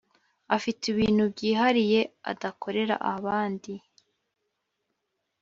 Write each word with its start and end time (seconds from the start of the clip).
afite 0.55 0.83
ibintu 0.93 1.23
byihariye 1.33 2.01
adakorera 2.31 2.95
abandi. 3.13 3.73